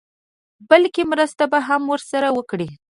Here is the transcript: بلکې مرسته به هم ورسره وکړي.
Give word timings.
بلکې 0.69 1.03
مرسته 1.11 1.43
به 1.51 1.59
هم 1.67 1.81
ورسره 1.91 2.27
وکړي. 2.37 2.69